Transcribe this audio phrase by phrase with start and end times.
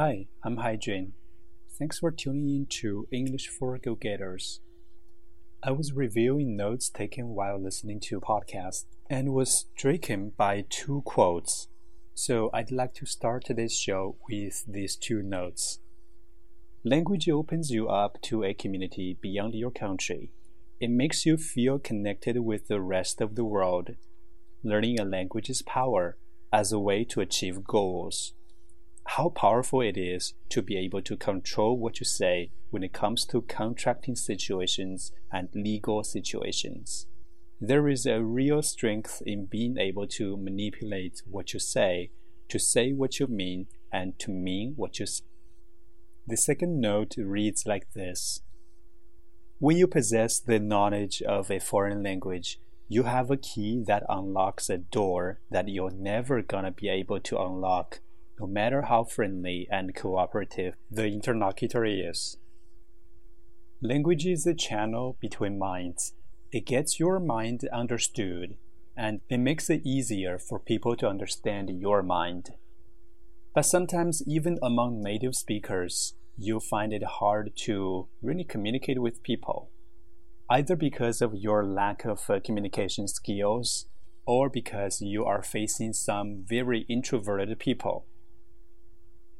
[0.00, 1.10] Hi, I'm Haijun.
[1.76, 4.60] Thanks for tuning in to English for Go Getters.
[5.60, 11.02] I was reviewing notes taken while listening to a podcast and was stricken by two
[11.04, 11.66] quotes.
[12.14, 15.80] So I'd like to start today's show with these two notes.
[16.84, 20.30] Language opens you up to a community beyond your country.
[20.78, 23.96] It makes you feel connected with the rest of the world.
[24.62, 26.16] Learning a language is power
[26.52, 28.34] as a way to achieve goals
[29.16, 33.24] how powerful it is to be able to control what you say when it comes
[33.24, 37.06] to contracting situations and legal situations.
[37.58, 42.10] There is a real strength in being able to manipulate what you say,
[42.48, 45.24] to say what you mean, and to mean what you say.
[46.26, 48.42] The second note reads like this
[49.58, 54.68] When you possess the knowledge of a foreign language, you have a key that unlocks
[54.68, 58.00] a door that you're never gonna be able to unlock
[58.38, 62.36] no matter how friendly and cooperative the interlocutor is.
[63.82, 66.14] Language is a channel between minds.
[66.50, 68.56] It gets your mind understood,
[68.96, 72.50] and it makes it easier for people to understand your mind.
[73.54, 79.70] But sometimes, even among native speakers, you find it hard to really communicate with people,
[80.50, 83.86] either because of your lack of uh, communication skills
[84.26, 88.06] or because you are facing some very introverted people.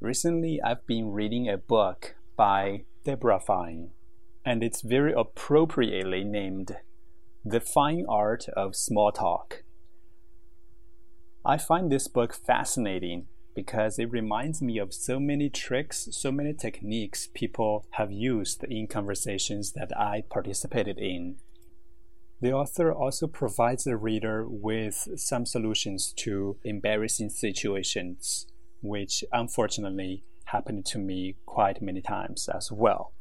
[0.01, 3.91] Recently, I've been reading a book by Deborah Fine,
[4.45, 6.77] and it's very appropriately named
[7.45, 9.65] The Fine Art of Small Talk.
[11.45, 16.55] I find this book fascinating because it reminds me of so many tricks, so many
[16.55, 21.39] techniques people have used in conversations that I participated in.
[22.41, 28.47] The author also provides the reader with some solutions to embarrassing situations
[28.81, 33.12] which unfortunately happened to me quite many times as well.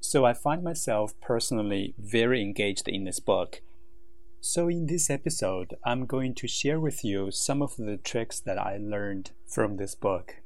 [0.00, 3.60] So I find myself personally very engaged in this book.
[4.40, 8.56] So, in this episode, I'm going to share with you some of the tricks that
[8.56, 10.36] I learned from this book.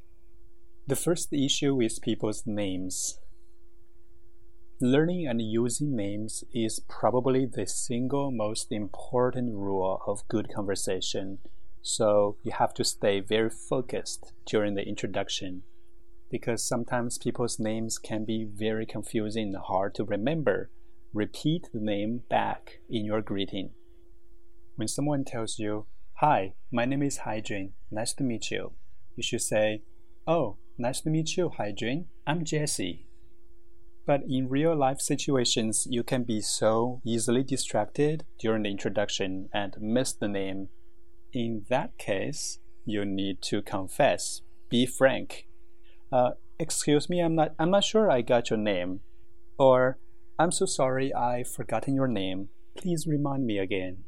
[0.87, 3.19] The first issue is people's names.
[4.81, 11.39] Learning and using names is probably the single most important rule of good conversation
[11.83, 15.63] so you have to stay very focused during the introduction
[16.31, 20.71] because sometimes people's names can be very confusing and hard to remember.
[21.13, 23.73] Repeat the name back in your greeting.
[24.77, 28.73] When someone tells you, Hi, my name is Haijun, nice to meet you,
[29.15, 29.83] you should say,
[30.27, 32.07] Oh, nice to meet you, Haijun.
[32.27, 33.07] I'm Jesse.
[34.07, 39.77] But in real life situations, you can be so easily distracted during the introduction and
[39.81, 40.69] miss the name
[41.33, 44.43] in that case, you need to confess.
[44.69, 45.47] Be frank.
[46.11, 47.55] Uh, excuse me, I'm not.
[47.59, 49.01] I'm not sure I got your name.
[49.59, 49.99] Or
[50.39, 52.49] I'm so sorry, I've forgotten your name.
[52.77, 54.05] Please remind me again.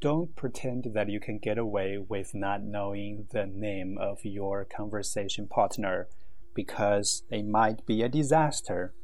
[0.00, 5.46] Don't pretend that you can get away with not knowing the name of your conversation
[5.46, 6.08] partner
[6.54, 8.94] because it might be a disaster.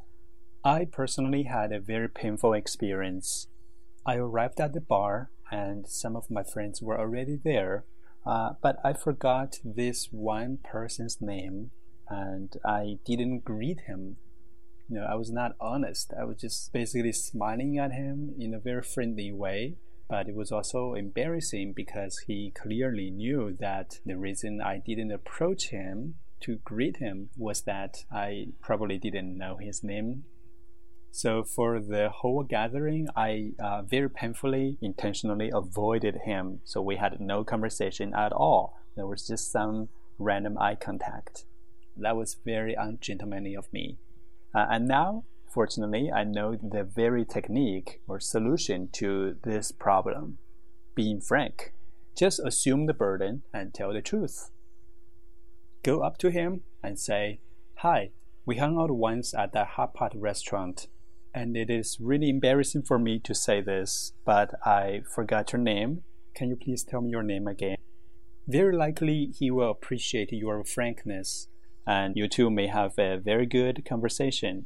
[0.65, 3.47] I personally had a very painful experience.
[4.05, 7.85] I arrived at the bar and some of my friends were already there.
[8.25, 11.71] Uh, but I forgot this one person's name
[12.09, 14.17] and I didn't greet him.
[14.89, 16.13] You know, I was not honest.
[16.19, 19.77] I was just basically smiling at him in a very friendly way.
[20.09, 25.71] But it was also embarrassing because he clearly knew that the reason I didn't approach
[25.71, 30.25] him to greet him was that I probably didn't know his name
[31.17, 36.61] so for the whole gathering, I uh, very painfully, intentionally avoided him.
[36.65, 38.79] So we had no conversation at all.
[38.97, 39.89] There was just some
[40.19, 41.47] random eye contact.
[41.97, 43.97] That was very ungentlemanly of me.
[44.55, 50.37] Uh, and now, fortunately, I know the very technique or solution to this problem.
[50.95, 51.73] Being frank.
[52.15, 54.51] Just assume the burden and tell the truth.
[55.83, 57.41] Go up to him and say,
[57.77, 58.11] Hi,
[58.45, 60.89] we hung out once at that hot pot restaurant
[61.37, 66.03] and it is really embarrassing for me to say this, but I forgot your name.
[66.35, 67.77] Can you please tell me your name again?
[68.49, 71.49] Very likely he will appreciate your frankness,
[71.87, 74.65] and you two may have a very good conversation.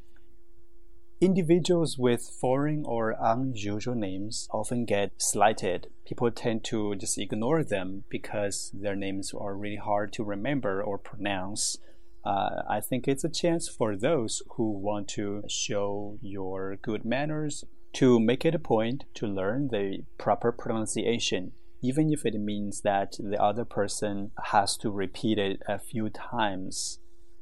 [1.21, 5.89] Individuals with foreign or unusual names often get slighted.
[6.07, 10.99] People tend to just ignore them because their names are really hard to remember or
[10.99, 11.77] pronounce
[12.25, 17.65] uh, I think it's a chance for those who want to show your good manners
[17.95, 21.53] to make it a point to learn the proper pronunciation,
[21.83, 26.99] even if it means that the other person has to repeat it a few times.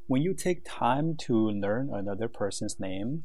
[0.08, 3.24] when you take time to learn another person's name,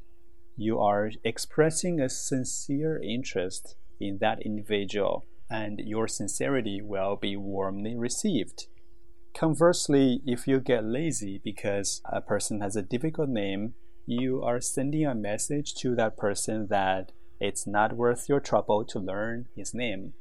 [0.57, 7.95] you are expressing a sincere interest in that individual, and your sincerity will be warmly
[7.95, 8.67] received.
[9.33, 13.73] Conversely, if you get lazy because a person has a difficult name,
[14.05, 18.99] you are sending a message to that person that it's not worth your trouble to
[18.99, 20.13] learn his name.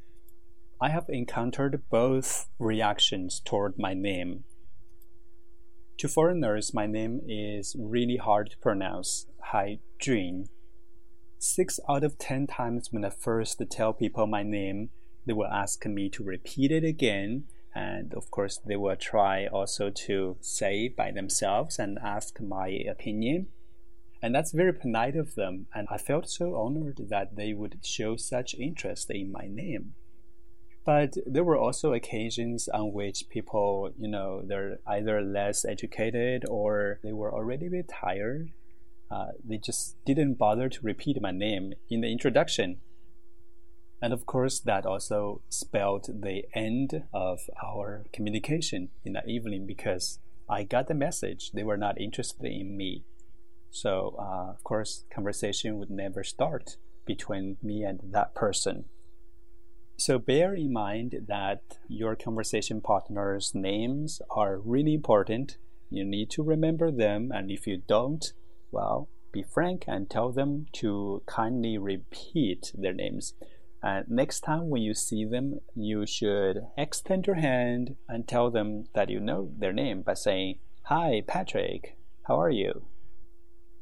[0.81, 4.45] I have encountered both reactions toward my name.
[5.99, 10.47] To foreigners, my name is really hard to pronounce, Hai Jun.
[11.39, 14.89] Six out of ten times when I first tell people my name,
[15.27, 17.45] they will ask me to repeat it again,
[17.75, 23.49] and of course, they will try also to say by themselves and ask my opinion.
[24.23, 28.17] And that's very polite of them, and I felt so honored that they would show
[28.17, 29.95] such interest in my name.
[30.85, 36.99] But there were also occasions on which people, you know, they're either less educated or
[37.03, 38.51] they were already a bit tired.
[39.11, 42.79] Uh, they just didn't bother to repeat my name in the introduction.
[44.03, 50.19] And of course, that also spelled the end of our communication in the evening because
[50.51, 53.05] I got the message they were not interested in me.
[53.71, 56.77] So, uh, of course, conversation would never start
[57.07, 58.87] between me and that person.
[59.97, 65.59] So bear in mind that your conversation partner's names are really important.
[65.91, 68.33] You need to remember them, and if you don't,
[68.73, 73.35] well, be frank and tell them to kindly repeat their names.
[73.83, 78.85] And next time when you see them, you should extend your hand and tell them
[78.95, 82.87] that you know their name by saying, Hi, Patrick, how are you?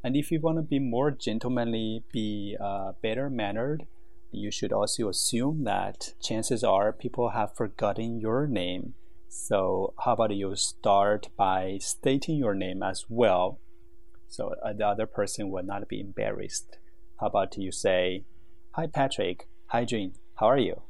[0.03, 3.87] And if you want to be more gentlemanly, be uh, better mannered,
[4.33, 8.95] you should also assume that chances are people have forgotten your name.
[9.29, 13.61] So, how about you start by stating your name as well?
[14.29, 16.79] So, uh, the other person will not be embarrassed.
[17.21, 18.25] How about you say,
[18.73, 19.49] Hi, Patrick.
[19.71, 20.15] Hi, Jane.
[20.37, 20.83] How are you?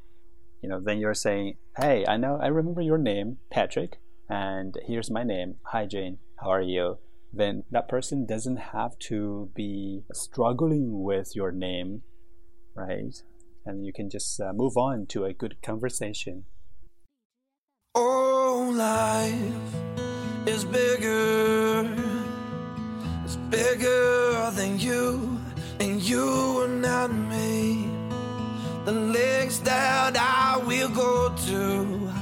[0.63, 3.99] You know, then you're saying, Hey, I know, I remember your name, Patrick,
[4.29, 5.57] and here's my name.
[5.65, 6.19] Hi, Jane.
[6.41, 6.99] How are you?
[7.33, 12.03] Then that person doesn't have to be struggling with your name,
[12.75, 13.15] right?
[13.67, 16.45] and you can just uh, move on to a good conversation.
[17.95, 21.89] Oh, life is bigger,
[23.25, 25.39] it's bigger than you,
[25.79, 26.25] and you
[26.61, 27.90] are not me.
[28.85, 32.13] The legs that I will go to,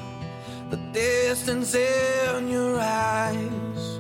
[0.71, 3.99] the distance in your eyes.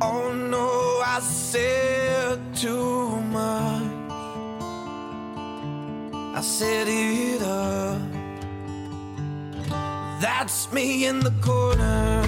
[0.00, 3.82] Oh no, I said too much.
[6.34, 8.00] I said it up.
[10.20, 12.21] That's me in the corner.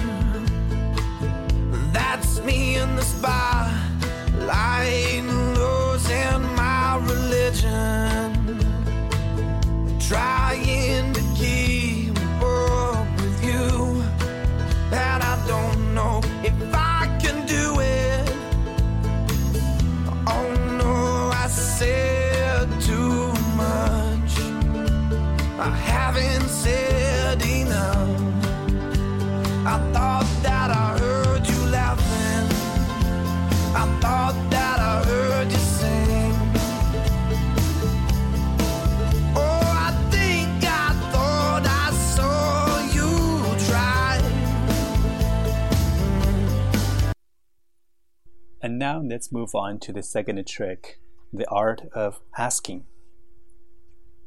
[48.85, 50.99] Now let's move on to the second trick
[51.33, 52.85] the art of asking.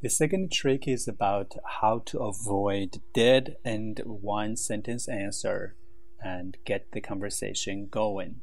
[0.02, 5.76] The second trick is about how to avoid dead end one sentence answer
[6.20, 8.40] and get the conversation going.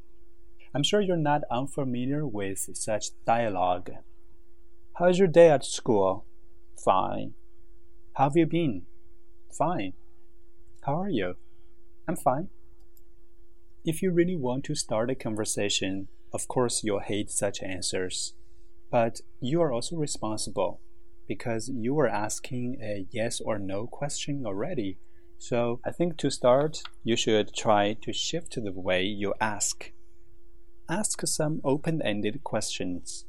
[0.74, 3.90] I'm sure you're not unfamiliar with such dialogue.
[4.98, 6.26] How's your day at school?
[6.90, 7.34] Fine.
[8.14, 8.84] How have you been?
[9.52, 9.94] Fine.
[10.86, 11.36] How are you?
[12.08, 12.48] I'm fine.
[13.88, 18.34] If you really want to start a conversation, of course you'll hate such answers.
[18.90, 20.82] But you are also responsible
[21.28, 24.98] because you are asking a yes or no question already.
[25.38, 29.92] So I think to start, you should try to shift the way you ask.
[30.90, 33.26] Ask some open ended questions.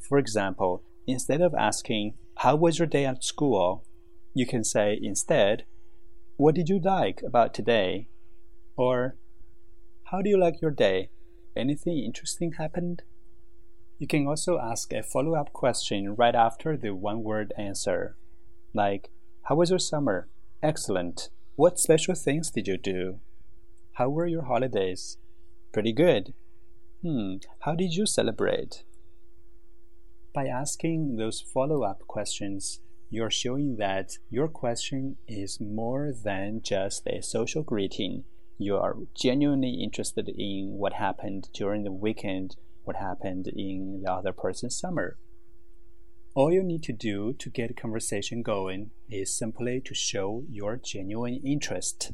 [0.00, 3.84] For example, instead of asking, How was your day at school?
[4.34, 5.64] you can say instead,
[6.36, 8.08] What did you like about today?
[8.76, 9.16] Or,
[10.10, 11.10] How do you like your day?
[11.56, 13.02] Anything interesting happened?
[13.98, 18.16] You can also ask a follow up question right after the one word answer,
[18.72, 19.10] like,
[19.42, 20.28] How was your summer?
[20.62, 21.30] Excellent.
[21.56, 23.18] What special things did you do?
[23.94, 25.18] How were your holidays?
[25.72, 26.34] Pretty good.
[27.02, 28.84] Hmm, how did you celebrate?
[30.32, 32.78] By asking those follow up questions,
[33.10, 38.22] you're showing that your question is more than just a social greeting.
[38.58, 44.32] You are genuinely interested in what happened during the weekend, what happened in the other
[44.32, 45.18] person's summer.
[46.34, 50.76] All you need to do to get a conversation going is simply to show your
[50.76, 52.12] genuine interest.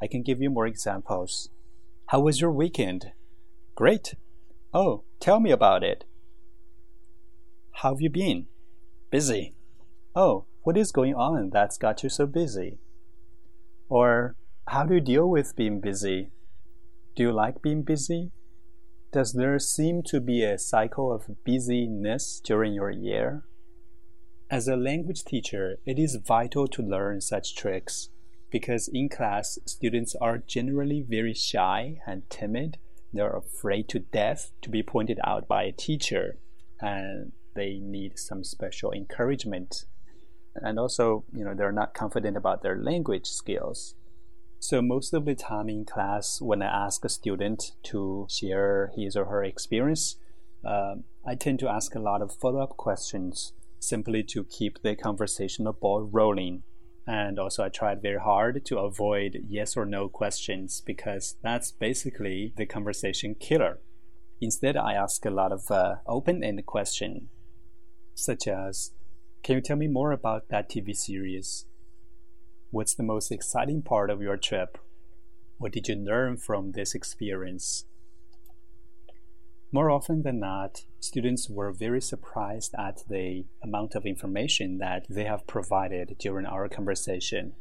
[0.00, 1.48] I can give you more examples.
[2.06, 3.12] How was your weekend?
[3.74, 4.14] Great.
[4.72, 6.04] Oh, tell me about it.
[7.72, 8.46] How have you been?
[9.10, 9.54] Busy.
[10.14, 12.78] Oh, what is going on that's got you so busy?
[13.88, 14.34] Or,
[14.68, 16.30] how do you deal with being busy?
[17.16, 18.32] Do you like being busy?
[19.12, 23.44] Does there seem to be a cycle of busyness during your year?
[24.50, 28.10] As a language teacher, it is vital to learn such tricks
[28.50, 32.76] because in class, students are generally very shy and timid.
[33.12, 36.36] They're afraid to death to be pointed out by a teacher,
[36.80, 39.86] and they need some special encouragement
[40.62, 43.94] and also you know they're not confident about their language skills
[44.58, 49.16] so most of the time in class when i ask a student to share his
[49.16, 50.16] or her experience
[50.64, 50.96] uh,
[51.26, 56.02] i tend to ask a lot of follow-up questions simply to keep the conversational ball
[56.02, 56.62] rolling
[57.06, 62.52] and also i tried very hard to avoid yes or no questions because that's basically
[62.56, 63.78] the conversation killer
[64.40, 67.22] instead i ask a lot of uh, open-ended questions
[68.14, 68.90] such as
[69.42, 71.64] can you tell me more about that TV series?
[72.70, 74.76] What's the most exciting part of your trip?
[75.56, 77.86] What did you learn from this experience?
[79.72, 85.24] More often than not, students were very surprised at the amount of information that they
[85.24, 87.54] have provided during our conversation.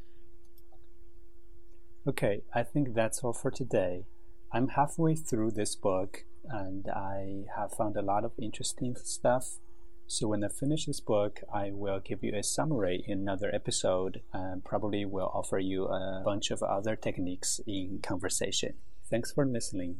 [2.05, 4.07] Okay, I think that's all for today.
[4.51, 9.59] I'm halfway through this book and I have found a lot of interesting stuff
[10.07, 14.21] so when I finish this book, I will give you a summary in another episode
[14.33, 18.75] and probably will offer you a bunch of other techniques in conversation.
[19.09, 19.97] Thanks for listening.